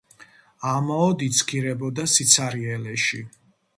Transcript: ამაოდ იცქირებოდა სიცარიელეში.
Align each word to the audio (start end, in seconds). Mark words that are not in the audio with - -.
ამაოდ 0.69 1.21
იცქირებოდა 1.27 2.07
სიცარიელეში. 2.15 3.21